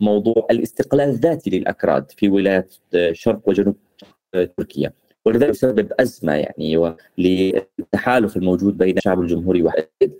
بموضوع 0.00 0.46
الاستقلال 0.50 1.08
الذاتي 1.08 1.50
للأكراد 1.50 2.10
في 2.10 2.28
ولايات 2.28 2.74
شرق 3.12 3.40
وجنوب 3.48 3.76
تركيا 4.32 4.92
ولذلك 5.24 5.50
يسبب 5.50 5.92
أزمة 6.00 6.32
يعني 6.32 6.94
للتحالف 7.18 8.36
الموجود 8.36 8.78
بين 8.78 8.96
الشعب 8.96 9.20
الجمهوري 9.20 9.62
وحزب 9.62 10.12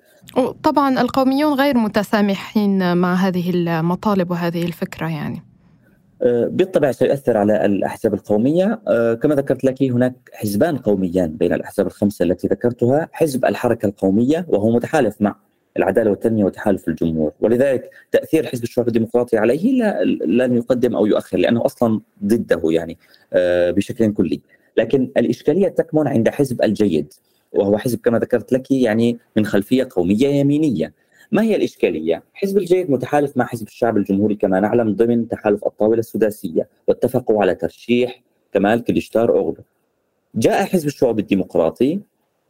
طبعا 0.63 1.01
القوميون 1.01 1.53
غير 1.53 1.79
متسامحين 1.79 2.97
مع 2.97 3.15
هذه 3.15 3.51
المطالب 3.51 4.31
وهذه 4.31 4.63
الفكرة 4.63 5.07
يعني. 5.07 5.43
آه، 6.23 6.49
بالطبع 6.53 6.93
سيؤثر 6.93 7.37
على 7.37 7.65
الأحزاب 7.65 8.15
القومية. 8.15 8.81
كما 9.23 9.35
ذكرت 9.35 9.65
لك 9.65 9.83
هناك 9.83 10.15
حزبان 10.35 10.77
قوميان 10.77 11.37
بين 11.37 11.53
الأحزاب 11.53 11.87
الخمسة 11.87 12.23
التي 12.23 12.49
ذكرتها 12.49 13.09
حزب 13.13 13.45
الحركة 13.45 13.87
القومية 13.87 14.47
وهو 14.49 14.71
متحالف 14.71 15.23
مع 15.23 15.37
العدالة 15.79 16.11
والتنمية 16.11 16.45
وتحالف 16.45 16.89
الجمهور. 16.89 17.33
ولذلك 17.41 17.91
تأثير 18.13 18.47
حزب 18.47 18.63
الشعب 18.63 18.89
الديمقراطي 18.89 19.37
عليه 19.37 19.73
لا 19.73 20.05
لن 20.25 20.57
يقدم 20.57 20.97
أو 20.97 21.07
يؤخر 21.07 21.39
لأنه 21.39 21.65
أصلا 21.67 22.01
ضده 22.25 22.61
يعني 22.65 22.99
آه، 23.33 23.71
بشكل 23.71 24.13
كلي. 24.13 24.41
لكن 24.77 25.11
الإشكالية 25.17 25.69
تكمن 25.69 26.09
عند 26.09 26.29
حزب 26.29 26.63
الجيد 26.63 27.13
وهو 27.53 27.79
حزب 27.79 28.01
كما 28.01 28.19
ذكرت 28.19 28.53
لك 28.53 28.71
يعني 28.71 29.19
من 29.37 29.47
خلفية 29.47 29.89
قومية 29.91 30.29
يمينية. 30.29 30.93
ما 31.33 31.43
هي 31.43 31.57
الإشكالية؟ 31.57 32.23
حزب 32.35 32.59
الجيد 32.59 32.91
متحالف 32.91 33.37
مع 33.37 33.47
حزب 33.47 33.67
الشعب 33.67 33.97
الجمهوري 33.97 34.35
كما 34.35 34.61
نعلم 34.61 34.95
ضمن 34.95 35.29
تحالف 35.29 35.67
الطاولة 35.67 35.99
السداسية 35.99 36.69
واتفقوا 36.89 37.43
على 37.43 37.55
ترشيح 37.55 38.23
كمال 38.53 38.85
كليشتار 38.85 39.31
أوغلو. 39.31 39.65
جاء 40.35 40.65
حزب 40.65 40.87
الشعب 40.87 41.19
الديمقراطي 41.19 42.01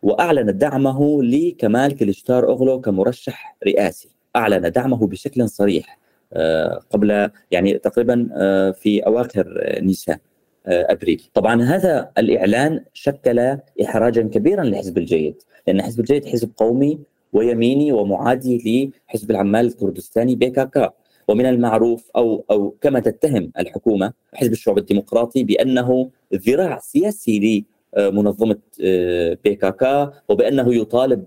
وأعلن 0.03 0.59
دعمه 0.59 1.23
لكمال 1.23 1.97
كليتشدار 1.97 2.49
أوغلو 2.49 2.81
كمرشح 2.81 3.57
رئاسي. 3.67 4.09
أعلن 4.37 4.71
دعمه 4.71 5.07
بشكل 5.07 5.49
صريح 5.49 5.99
آه، 6.33 6.81
قبل 6.91 7.31
يعني 7.51 7.79
تقريبا 7.79 8.29
آه، 8.33 8.71
في 8.71 9.01
أواخر 9.01 9.77
نيسان 9.81 10.19
آه، 10.67 10.93
أبريل. 10.93 11.23
طبعا 11.35 11.63
هذا 11.63 12.11
الإعلان 12.19 12.85
شكل 12.93 13.59
احراجا 13.83 14.23
كبيرا 14.23 14.65
لحزب 14.65 14.99
الجيد 14.99 15.43
لأن 15.67 15.83
حزب 15.83 16.01
الجيد 16.01 16.27
حزب 16.27 16.51
قومي 16.57 16.99
ويميني 17.33 17.93
ومعادي 17.93 18.93
لحزب 19.09 19.31
العمال 19.31 19.67
الكردستاني 19.67 20.37
بيكاكا 20.37 20.93
ومن 21.29 21.47
المعروف 21.47 22.11
أو 22.17 22.45
أو 22.51 22.71
كما 22.81 23.01
تتهم 23.01 23.53
الحكومة 23.59 24.13
حزب 24.35 24.53
الشعب 24.53 24.79
الديمقراطي 24.79 25.45
بأنه 25.45 26.11
ذراع 26.35 26.79
سياسي 26.79 27.65
منظمة 27.97 28.59
آه، 28.85 29.39
بيكاكا 29.45 30.13
وبأنه 30.29 30.75
يطالب 30.75 31.25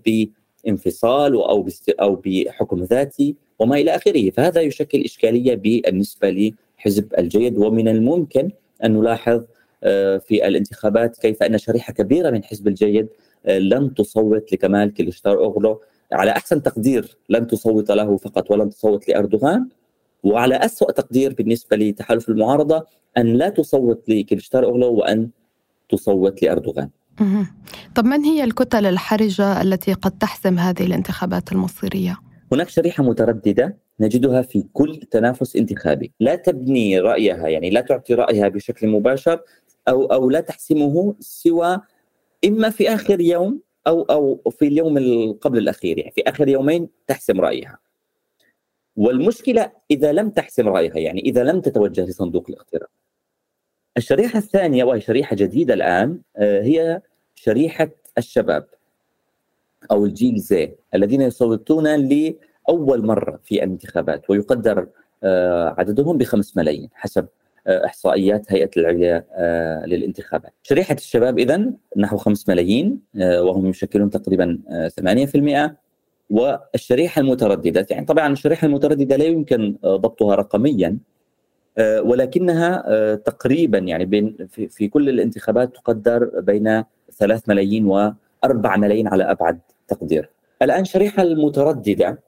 بانفصال 0.65 1.34
أو 1.34 1.68
أو 1.89 2.22
بحكم 2.25 2.84
ذاتي 2.84 3.36
وما 3.60 3.75
إلى 3.75 3.96
آخره، 3.96 4.30
فهذا 4.30 4.62
يشكل 4.62 5.01
إشكالية 5.01 5.56
بالنسبة 5.56 6.53
لحزب 6.77 7.13
الجيد. 7.18 7.58
ومن 7.58 7.88
الممكن 7.88 8.51
أن 8.84 8.94
نلاحظ 8.94 9.44
آه، 9.84 10.18
في 10.18 10.48
الانتخابات 10.48 11.18
كيف 11.20 11.44
أن 11.44 11.58
شريحة 11.58 11.94
كبيرة 11.94 12.30
من 12.30 12.44
حزب 12.44 12.68
الجيد 12.68 13.08
آه، 13.46 13.60
لن 13.60 13.94
تصوت 13.94 14.53
لكمال 14.53 14.94
كليشتار 14.94 15.38
أوغلو. 15.38 15.82
على 16.12 16.32
أحسن 16.32 16.63
تقدير 16.63 17.18
لن 17.30 17.48
تصوت 17.48 17.91
له 17.91 18.18
فقط 18.18 18.51
ولن 18.51 18.70
تصوت 18.70 19.10
لأردوغان. 19.10 19.70
وعلى 20.24 20.56
أسوأ 20.56 20.91
تقدير 20.91 21.34
بالنسبة 21.34 21.77
لتحالف 21.77 22.30
المعارضة 22.30 22.86
أن 23.18 23.34
لا 23.34 23.50
تصوت 23.50 24.10
لكليشتار 24.10 24.65
أوغلو 24.65 24.94
وأن 24.94 25.30
تصوت 25.91 26.43
لأردوغان. 26.43 26.89
طب 27.95 28.05
من 28.05 28.24
هي 28.24 28.43
الكتل 28.43 28.86
الحرجة 28.86 29.62
التي 29.62 29.93
قد 29.93 30.12
تحسم 30.12 30.60
هذه 30.60 30.86
الانتخابات 30.86 31.51
المصيرية؟ 31.51 32.17
هناك 32.51 32.69
شريحة 32.69 33.03
مترددة 33.03 33.77
نجدها 34.00 34.41
في 34.41 34.63
كل 34.74 34.95
تنافس 34.95 35.55
انتخابي، 35.55 36.12
لا 36.19 36.36
تبني 36.36 37.00
رأيها 37.00 37.48
يعني 37.48 37.69
لا 37.69 37.81
تعطي 37.81 38.13
رأيها 38.13 38.48
بشكل 38.48 38.88
مباشر 38.88 39.39
أو 39.88 40.05
أو 40.05 40.29
لا 40.29 40.39
تحسمه 40.39 41.15
سوى 41.19 41.79
إما 42.45 42.69
في 42.69 42.93
آخر 42.93 43.21
يوم 43.21 43.60
أو 43.88 44.01
أو 44.01 44.50
في 44.50 44.67
اليوم 44.67 44.98
قبل 45.33 45.57
الأخير 45.57 45.98
يعني 45.98 46.12
في 46.12 46.21
آخر 46.21 46.48
يومين 46.48 46.89
تحسم 47.07 47.41
رأيها. 47.41 47.77
والمشكلة 48.95 49.71
إذا 49.91 50.12
لم 50.12 50.29
تحسم 50.29 50.67
رأيها 50.67 50.98
يعني 50.98 51.21
إذا 51.21 51.43
لم 51.43 51.62
تتوجه 51.62 52.05
لصندوق 52.05 52.45
الاقتراع 52.50 52.88
الشريحة 53.98 54.39
الثانية 54.39 54.83
وهي 54.83 55.01
شريحة 55.01 55.36
جديدة 55.36 55.74
الآن 55.74 56.19
آه، 56.38 56.62
هي 56.62 57.01
شريحة 57.36 57.89
الشباب 58.17 58.65
أو 59.91 60.05
الجيل 60.05 60.38
زي 60.39 60.75
الذين 60.95 61.21
يصوتون 61.21 61.95
لأول 61.95 63.05
مرة 63.05 63.39
في 63.43 63.63
الانتخابات 63.63 64.29
ويقدر 64.29 64.88
آه، 65.24 65.75
عددهم 65.77 66.17
بخمس 66.17 66.57
ملايين 66.57 66.89
حسب 66.93 67.27
إحصائيات 67.67 68.53
هيئة 68.53 68.69
العليا 68.77 69.25
للانتخابات. 69.86 70.53
شريحة 70.63 70.95
الشباب 70.95 71.39
اذا 71.39 71.71
نحو 71.98 72.17
5 72.17 72.45
ملايين 72.48 73.00
وهم 73.15 73.65
يشكلون 73.65 74.10
تقريبا 74.10 74.60
8% 74.89 75.75
والشريحة 76.29 77.21
المترددة 77.21 77.88
يعني 77.89 78.05
طبعا 78.05 78.33
الشريحة 78.33 78.65
المترددة 78.65 79.15
لا 79.15 79.25
يمكن 79.25 79.75
ضبطها 79.86 80.36
رقميا 80.36 80.98
ولكنها 81.79 82.85
تقريبا 83.15 83.77
يعني 83.77 84.05
بين 84.05 84.47
في 84.69 84.87
كل 84.87 85.09
الانتخابات 85.09 85.75
تقدر 85.75 86.39
بين 86.39 86.83
3 87.11 87.43
ملايين 87.47 88.11
و4 88.45 88.77
ملايين 88.77 89.07
على 89.07 89.23
أبعد 89.23 89.59
تقدير. 89.87 90.29
الآن 90.61 90.81
الشريحه 90.81 91.23
المترددة 91.23 92.19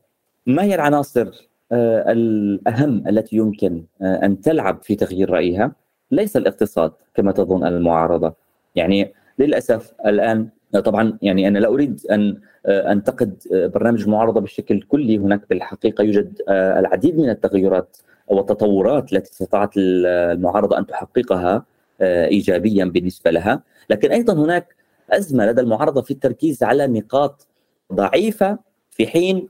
ما 0.47 0.63
هي 0.63 0.75
العناصر 0.75 1.49
آه، 1.71 2.11
الأهم 2.11 3.07
التي 3.07 3.35
يمكن 3.35 3.83
آه، 4.01 4.25
أن 4.25 4.41
تلعب 4.41 4.83
في 4.83 4.95
تغيير 4.95 5.29
رأيها 5.29 5.71
ليس 6.11 6.37
الاقتصاد 6.37 6.91
كما 7.15 7.31
تظن 7.31 7.67
المعارضة 7.67 8.33
يعني 8.75 9.13
للأسف 9.39 9.93
الآن 10.05 10.49
طبعا 10.85 11.17
يعني 11.21 11.47
أنا 11.47 11.59
لا 11.59 11.67
أريد 11.67 12.01
أن 12.11 12.37
آه، 12.65 12.91
أنتقد 12.91 13.37
برنامج 13.51 14.01
المعارضة 14.03 14.41
بشكل 14.41 14.81
كلي 14.81 15.17
هناك 15.17 15.49
بالحقيقة 15.49 16.03
يوجد 16.03 16.41
العديد 16.49 17.17
من 17.17 17.29
التغيرات 17.29 17.97
والتطورات 18.27 19.13
التي 19.13 19.31
استطاعت 19.31 19.69
المعارضة 19.77 20.77
أن 20.77 20.85
تحققها 20.85 21.65
ايجابيا 22.01 22.85
بالنسبة 22.85 23.31
لها. 23.31 23.63
لكن 23.89 24.11
أيضا 24.11 24.33
هناك 24.33 24.75
أزمة 25.09 25.45
لدى 25.45 25.61
المعارضة 25.61 26.01
في 26.01 26.11
التركيز 26.11 26.63
على 26.63 26.87
نقاط 26.87 27.47
ضعيفة 27.93 28.59
في 28.91 29.07
حين 29.07 29.49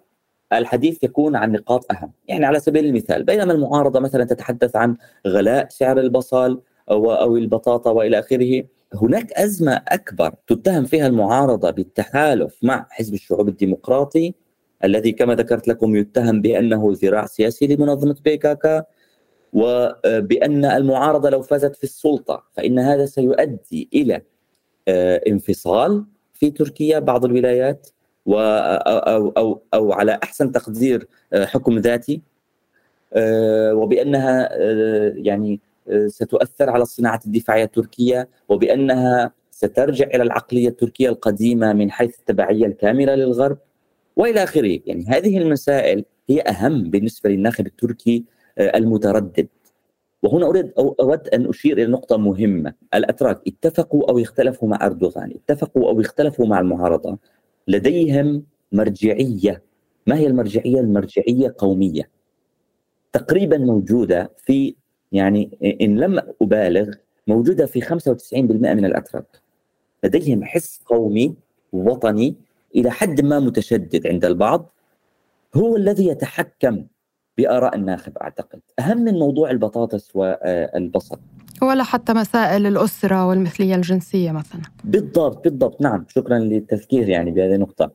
الحديث 0.54 1.04
يكون 1.04 1.36
عن 1.36 1.52
نقاط 1.52 1.92
أهم، 1.92 2.12
يعني 2.28 2.46
على 2.46 2.60
سبيل 2.60 2.86
المثال 2.86 3.24
بينما 3.24 3.54
المعارضة 3.54 4.00
مثلا 4.00 4.24
تتحدث 4.24 4.76
عن 4.76 4.98
غلاء 5.28 5.68
سعر 5.70 6.00
البصل 6.00 6.62
أو 6.92 7.14
أو 7.14 7.38
البطاطا 7.38 7.92
وإلى 7.92 8.20
آخره، 8.20 8.64
هناك 8.94 9.32
أزمة 9.32 9.82
أكبر 9.88 10.34
تتهم 10.48 10.86
فيها 10.86 11.08
المعارضة 11.08 11.70
بالتحالف 11.70 12.60
مع 12.64 12.86
حزب 12.90 13.14
الشعوب 13.14 13.50
الديمقراطي 13.50 14.34
الذي 14.84 15.12
كما 15.12 15.36
ذكرت 15.36 15.68
لكم 15.68 15.96
يتهم 15.96 16.42
بأنه 16.42 16.90
ذراع 16.92 17.26
سياسي 17.26 17.68
لمنظمة 17.68 18.16
بيكاكا 18.24 18.84
وبأن 19.54 20.66
المعارضة 20.66 21.30
لو 21.30 21.42
فازت 21.42 21.76
في 21.76 21.84
السلطة 21.84 22.44
فإن 22.54 22.80
هذا 22.80 23.06
سيؤدي 23.06 23.90
إلى 23.94 24.22
آه، 24.88 25.22
انفصال 25.28 26.06
في 26.34 26.52
تركيا 26.52 27.00
بعض 27.00 27.26
الولايات 27.26 27.90
و 28.26 28.40
أو, 28.40 29.30
أو, 29.30 29.62
أو 29.74 29.94
على 29.94 30.20
أحسن 30.24 30.52
تقدير 30.52 31.08
آه، 31.34 31.46
حكم 31.46 31.78
ذاتي 31.78 32.22
آه، 33.14 33.74
وبأنها 33.74 34.50
يعني 35.16 35.60
ستؤثر 36.08 36.70
على 36.70 36.84
الصناعة 36.84 37.20
الدفاعية 37.26 37.64
التركية 37.64 38.30
وبأنها 38.50 39.32
سترجع 39.52 40.06
إلى 40.06 40.24
العقلية 40.24 40.68
التركية 40.68 41.10
القديمة 41.10 41.74
من 41.74 41.92
حيث 41.92 42.20
التبعية 42.20 42.66
الكاملة 42.66 43.16
للغرب. 43.16 43.58
وإلى 44.16 44.44
آخره، 44.44 44.80
يعني 44.86 45.06
هذه 45.08 45.38
المسائل 45.38 46.06
هي 46.30 46.42
أهم 46.42 46.90
بالنسبة 46.90 47.30
للناخب 47.30 47.68
التركي 47.68 48.26
المتردد. 48.60 49.48
وهنا 50.24 50.46
اريد 50.46 50.72
أود 50.78 51.28
أن 51.28 51.50
أشير 51.50 51.78
إلى 51.78 51.88
نقطة 51.88 52.18
مهمة، 52.18 52.74
الأتراك 52.94 53.42
اتفقوا 53.48 54.10
أو 54.10 54.20
اختلفوا 54.20 54.70
مع 54.70 54.86
أردوغان، 54.86 55.32
اتفقوا 55.32 55.90
أو 55.90 56.02
اختلفوا 56.02 56.46
مع 56.46 56.60
المعارضة، 56.60 57.18
لديهم 57.68 58.44
مرجعية. 58.72 59.64
ما 60.08 60.18
هي 60.18 60.28
المرجعية؟ 60.28 60.80
المرجعية 60.80 61.56
قومية. 61.58 62.10
تقريبا 63.14 63.58
موجودة 63.58 64.32
في 64.38 64.76
يعني 65.12 65.58
إن 65.82 66.00
لم 66.00 66.22
أبالغ 66.42 66.94
موجودة 67.28 67.66
في 67.66 67.82
95% 67.82 68.74
من 68.74 68.86
الأتراك. 68.86 69.42
لديهم 70.04 70.44
حس 70.44 70.82
قومي 70.86 71.36
وطني 71.74 72.36
إلى 72.76 72.92
حد 72.92 73.22
ما 73.22 73.40
متشدد 73.40 74.08
عند 74.08 74.26
البعض 74.26 74.74
هو 75.56 75.76
الذي 75.76 76.08
يتحكم 76.08 76.86
بآراء 77.38 77.76
الناخب 77.76 78.18
أعتقد. 78.18 78.60
أهم 78.80 78.98
من 78.98 79.14
موضوع 79.14 79.52
البطاطس 79.52 80.16
والبصل. 80.16 81.18
ولا 81.62 81.84
حتى 81.84 82.14
مسائل 82.14 82.66
الأسرة 82.66 83.28
والمثلية 83.28 83.76
الجنسية 83.76 84.32
مثلا. 84.32 84.62
بالضبط 84.84 85.44
بالضبط. 85.44 85.82
نعم 85.82 86.06
شكرا 86.10 86.40
للتذكير 86.40 87.10
يعني 87.10 87.32
بهذه 87.32 87.56
النقطة. 87.56 87.92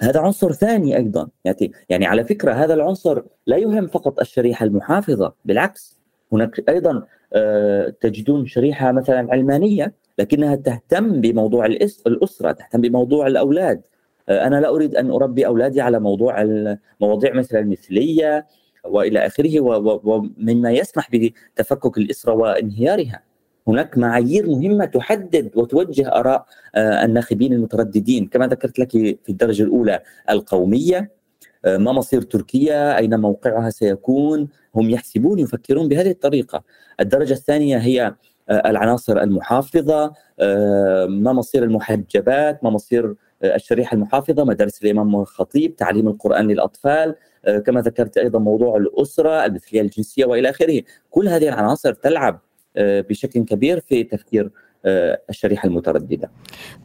هذا 0.00 0.20
عنصر 0.20 0.52
ثاني 0.52 0.96
أيضا. 0.96 1.28
يعني, 1.44 1.72
يعني 1.88 2.06
على 2.06 2.24
فكرة 2.24 2.52
هذا 2.52 2.74
العنصر 2.74 3.22
لا 3.46 3.56
يهم 3.56 3.86
فقط 3.86 4.20
الشريحة 4.20 4.64
المحافظة 4.64 5.32
بالعكس 5.44 6.00
هناك 6.32 6.68
أيضا 6.68 7.02
آه، 7.32 7.94
تجدون 8.00 8.46
شريحة 8.46 8.92
مثلا 8.92 9.32
علمانية 9.32 9.92
لكنها 10.18 10.56
تهتم 10.56 11.20
بموضوع 11.20 11.66
الأسرة 11.66 12.52
تهتم 12.52 12.80
بموضوع 12.80 13.26
الأولاد. 13.26 13.82
آه، 14.28 14.46
أنا 14.46 14.60
لا 14.60 14.68
أريد 14.68 14.96
أن 14.96 15.10
أربي 15.10 15.46
أولادي 15.46 15.80
على 15.80 16.00
موضوع 16.00 16.42
المواضيع 16.42 17.34
مثل 17.34 17.56
المثلية 17.56 18.46
وإلى 18.84 19.26
آخره 19.26 19.60
ومما 20.04 20.70
يسمح 20.70 21.08
بتفكك 21.12 21.98
الاسره 21.98 22.32
وانهيارها. 22.32 23.22
هناك 23.68 23.98
معايير 23.98 24.46
مهمة 24.46 24.84
تحدد 24.84 25.50
وتوجه 25.54 26.08
آراء 26.08 26.46
آه، 26.74 27.04
الناخبين 27.04 27.52
المترددين. 27.52 28.26
كما 28.26 28.46
ذكرت 28.46 28.78
لك 28.78 28.90
في 28.90 29.28
الدرجة 29.28 29.62
الأولى 29.62 30.00
القومية 30.30 31.10
آه، 31.64 31.76
ما 31.76 31.92
مصير 31.92 32.22
تركيا 32.22 32.98
أين 32.98 33.20
موقعها 33.20 33.70
سيكون؟ 33.70 34.48
هم 34.74 34.90
يحسبون 34.90 35.38
يفكرون 35.38 35.88
بهذه 35.88 36.10
الطريقة. 36.10 36.64
الدرجة 37.00 37.32
الثانية 37.32 37.76
هي 37.78 38.14
العناصر 38.50 39.22
المحافظة 39.22 40.12
ما 41.08 41.32
مصير 41.32 41.64
المحجبات 41.64 42.64
ما 42.64 42.70
مصير 42.70 43.14
الشريحة 43.44 43.94
المحافظة 43.94 44.44
مدارس 44.44 44.82
الإمام 44.82 45.16
الخطيب 45.16 45.76
تعليم 45.76 46.08
القرآن 46.08 46.48
للأطفال 46.48 47.14
آه، 47.46 47.58
كما 47.58 47.80
ذكرت 47.80 48.18
أيضا 48.18 48.38
موضوع 48.38 48.76
الأسرة 48.76 49.44
المثليه 49.44 49.80
الجنسية 49.80 50.24
وإلى 50.24 50.50
آخره 50.50 50.82
كل 51.10 51.28
هذه 51.28 51.48
العناصر 51.48 51.92
تلعب 51.92 52.40
آه، 52.76 53.00
بشكل 53.00 53.44
كبير 53.44 53.80
في 53.80 54.04
تفكير 54.04 54.50
آه، 54.84 55.20
الشريحة 55.30 55.66
المترددة. 55.66 56.30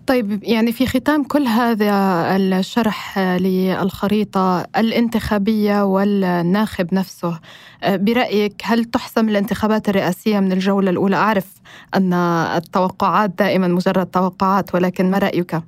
طيب 0.07 0.43
يعني 0.43 0.71
في 0.71 0.85
ختام 0.85 1.23
كل 1.23 1.47
هذا 1.47 1.91
الشرح 2.35 3.19
للخريطة 3.19 4.61
الانتخابية 4.77 5.85
والناخب 5.85 6.93
نفسه 6.93 7.39
برأيك 7.87 8.53
هل 8.63 8.85
تحسم 8.85 9.29
الانتخابات 9.29 9.89
الرئاسية 9.89 10.39
من 10.39 10.51
الجولة 10.51 10.89
الأولى؟ 10.89 11.15
أعرف 11.15 11.53
أن 11.95 12.13
التوقعات 12.13 13.29
دائما 13.29 13.67
مجرد 13.67 14.05
توقعات 14.05 14.75
ولكن 14.75 15.11
ما 15.11 15.17
رأيك؟ 15.17 15.61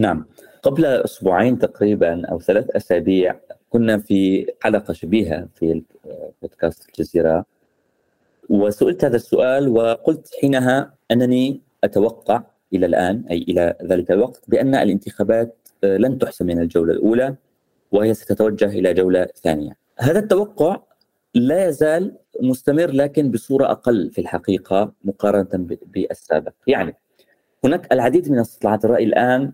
نعم. 0.00 0.24
قبل 0.62 0.84
أسبوعين 0.84 1.58
تقريبا 1.58 2.26
أو 2.26 2.40
ثلاث 2.40 2.70
أسابيع 2.70 3.36
كنا 3.70 3.98
في 3.98 4.46
حلقة 4.60 4.92
شبيهة 4.92 5.48
في 5.54 5.82
بودكاست 6.42 6.88
الجزيرة 6.88 7.44
وسئلت 8.48 9.04
هذا 9.04 9.16
السؤال 9.16 9.68
وقلت 9.68 10.30
حينها 10.40 10.94
أنني 11.10 11.60
أتوقع 11.84 12.42
إلى 12.74 12.86
الآن 12.86 13.24
أي 13.30 13.38
إلى 13.38 13.74
ذلك 13.84 14.10
الوقت 14.10 14.42
بأن 14.48 14.74
الانتخابات 14.74 15.68
لن 15.82 16.18
تحسم 16.18 16.46
من 16.46 16.60
الجولة 16.60 16.92
الأولى 16.92 17.34
وهي 17.92 18.14
ستتوجه 18.14 18.66
إلى 18.66 18.94
جولة 18.94 19.26
ثانية. 19.42 19.76
هذا 19.98 20.18
التوقع 20.18 20.80
لا 21.34 21.68
يزال 21.68 22.16
مستمر 22.42 22.90
لكن 22.90 23.30
بصورة 23.30 23.70
أقل 23.70 24.10
في 24.10 24.20
الحقيقة 24.20 24.92
مقارنة 25.04 25.66
بالسابق. 25.86 26.52
يعني 26.66 26.96
هناك 27.64 27.92
العديد 27.92 28.30
من 28.30 28.38
استطلاعات 28.38 28.84
الرأي 28.84 29.04
الآن 29.04 29.52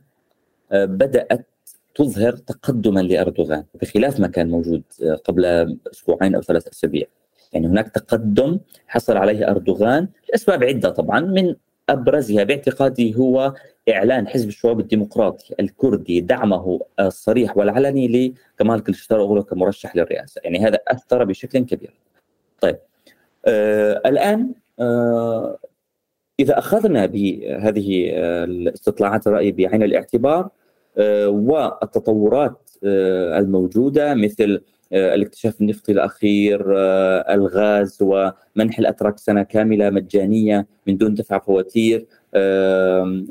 بدأت 0.72 1.46
تظهر 1.94 2.32
تقدما 2.32 3.00
لأردوغان 3.00 3.64
بخلاف 3.82 4.20
ما 4.20 4.28
كان 4.28 4.50
موجود 4.50 4.82
آه، 5.02 5.14
قبل 5.14 5.44
أسبوعين 5.92 6.34
أو 6.34 6.42
ثلاث 6.42 6.68
أسابيع. 6.68 7.06
يعني 7.52 7.66
هناك 7.66 7.88
تقدم 7.88 8.58
حصل 8.86 9.16
عليه 9.16 9.50
أردوغان 9.50 10.08
لأسباب 10.30 10.64
عدة 10.64 10.90
طبعا. 10.90 11.20
من 11.20 11.54
أبرزها 11.88 12.44
باعتقادي 12.44 13.16
هو 13.16 13.54
إعلان 13.88 14.28
حزب 14.28 14.48
الشعوب 14.48 14.80
الديمقراطي 14.80 15.54
الكردي 15.60 16.20
دعمه 16.20 16.80
الصريح 17.00 17.56
والعلني 17.56 18.32
لكمال 18.58 18.82
كلشتاروغلو 18.82 19.42
كمرشح 19.42 19.96
للرئاسة، 19.96 20.40
يعني 20.44 20.58
هذا 20.58 20.78
أثر 20.88 21.24
بشكل 21.24 21.58
كبير. 21.58 21.94
طيب 22.60 22.76
آه 23.46 24.02
الآن 24.06 24.54
آه 24.80 25.58
إذا 26.40 26.58
أخذنا 26.58 27.06
بهذه 27.06 28.10
آه، 28.12 28.44
الاستطلاعات 28.44 29.26
الرأي 29.26 29.52
بعين 29.52 29.82
الاعتبار 29.82 30.48
آه، 30.98 31.28
والتطورات 31.28 32.70
آه، 32.84 33.38
الموجودة 33.38 34.14
مثل 34.14 34.60
الاكتشاف 34.92 35.60
النفطي 35.60 35.92
الأخير 35.92 36.64
الغاز 37.34 37.98
ومنح 38.00 38.78
الأتراك 38.78 39.18
سنة 39.18 39.42
كاملة 39.42 39.90
مجانية 39.90 40.66
من 40.86 40.96
دون 40.96 41.14
دفع 41.14 41.38
فواتير 41.38 42.06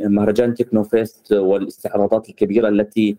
مهرجان 0.10 0.54
تكنو 0.54 0.84
فيست 0.84 1.34
والاستعراضات 1.34 2.30
الكبيرة 2.30 2.70
التي 2.70 3.18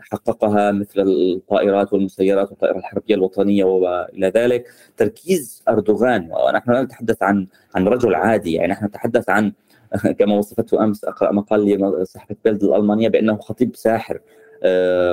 حققها 0.00 0.72
مثل 0.72 1.00
الطائرات 1.00 1.92
والمسيرات 1.92 2.50
والطائرة 2.50 2.78
الحربية 2.78 3.14
الوطنية 3.14 3.64
وإلى 3.64 4.28
ذلك. 4.28 4.66
تركيز 4.96 5.62
أردوغان 5.68 6.30
ونحن 6.32 6.72
لا 6.72 6.82
نتحدث 6.82 7.22
عن 7.22 7.46
عن 7.74 7.88
رجل 7.88 8.14
عادي 8.14 8.52
يعني 8.52 8.72
نحن 8.72 8.84
نتحدث 8.84 9.30
عن 9.30 9.52
كما 10.18 10.36
وصفته 10.36 10.84
أمس 10.84 11.04
أقرأ 11.04 11.32
مقال 11.32 11.80
لصحفه 12.02 12.36
بيلد 12.44 12.64
الألمانية 12.64 13.08
بأنه 13.08 13.36
خطيب 13.36 13.76
ساحر. 13.76 14.20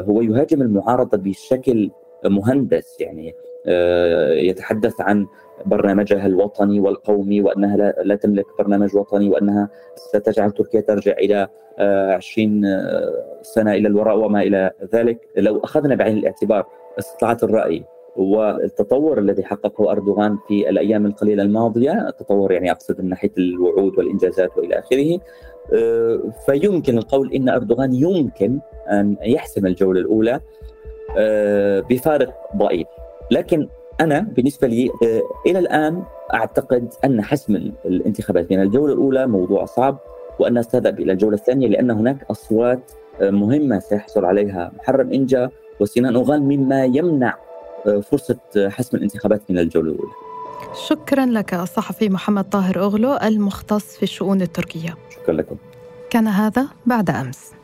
هو 0.09 0.21
يهاجم 0.21 0.61
المعارضة 0.61 1.17
بشكل 1.17 1.91
مهندس 2.25 2.97
يعني 2.99 3.33
يتحدث 4.49 5.01
عن 5.01 5.27
برنامجها 5.65 6.25
الوطني 6.25 6.79
والقومي 6.79 7.41
وأنها 7.41 7.77
لا 8.03 8.15
تملك 8.15 8.45
برنامج 8.59 8.95
وطني 8.95 9.29
وأنها 9.29 9.69
ستجعل 9.95 10.51
تركيا 10.51 10.81
ترجع 10.81 11.11
إلى 11.11 11.47
20 11.79 12.65
آه، 12.65 12.69
آه، 12.69 13.41
سنة 13.41 13.73
إلى 13.73 13.87
الوراء 13.87 14.17
وما 14.17 14.41
إلى 14.41 14.71
ذلك. 14.93 15.27
لو 15.37 15.59
أخذنا 15.59 15.95
بعين 15.95 16.17
الاعتبار 16.17 16.65
استطلاعات 16.99 17.43
الرأي 17.43 17.83
والتطور 18.15 19.19
الذي 19.19 19.43
حققه 19.43 19.91
أردوغان 19.91 20.37
في 20.47 20.69
الأيام 20.69 21.05
القليلة 21.05 21.43
الماضية، 21.43 22.07
التطور 22.07 22.51
يعني 22.51 22.71
أقصد 22.71 23.01
من 23.01 23.09
ناحية 23.09 23.31
الوعود 23.37 23.97
والإنجازات 23.97 24.57
وإلى 24.57 24.79
آخره، 24.79 25.19
آه، 25.73 26.19
فيمكن 26.45 26.97
القول 26.97 27.33
إن 27.33 27.49
أردوغان 27.49 27.93
يمكن 27.93 28.59
أن 28.91 29.17
يحسم 29.21 29.65
الجولة 29.65 29.99
الأولى 29.99 30.39
بفارق 31.89 32.33
ضئيل، 32.55 32.85
لكن 33.31 33.67
أنا 34.01 34.19
بالنسبة 34.19 34.67
لي 34.67 34.91
آه، 35.03 35.21
إلى 35.47 35.59
الآن 35.59 36.03
أعتقد 36.33 36.93
أن 37.05 37.21
حسم 37.21 37.55
الانتخابات 37.85 38.51
من 38.51 38.61
الجولة 38.61 38.93
الأولى 38.93 39.27
موضوع 39.27 39.65
صعب 39.65 39.97
وأن 40.39 40.59
نستذهب 40.59 40.99
إلى 40.99 41.11
الجولة 41.11 41.35
الثانية 41.35 41.67
لأن 41.67 41.91
هناك 41.91 42.25
أصوات 42.31 42.91
آه، 43.21 43.29
مهمة 43.29 43.79
سيحصل 43.79 44.25
عليها 44.25 44.71
محرم 44.79 45.13
إنجا 45.13 45.49
وسنان 45.79 46.15
اوغان 46.15 46.41
مما 46.41 46.85
يمنع 46.85 47.37
آه، 47.87 47.99
فرصة 47.99 48.37
حسم 48.57 48.97
الانتخابات 48.97 49.41
من 49.49 49.59
الجولة 49.59 49.91
الأولى. 49.91 50.11
شكرا 50.87 51.25
لك 51.25 51.53
الصحفي 51.53 52.09
محمد 52.09 52.49
طاهر 52.49 52.79
اوغلو 52.79 53.17
المختص 53.23 53.97
في 53.97 54.03
الشؤون 54.03 54.41
التركية. 54.41 54.95
شكرا 55.09 55.33
لكم. 55.33 55.55
كان 56.09 56.27
هذا 56.27 56.67
بعد 56.85 57.09
أمس. 57.09 57.60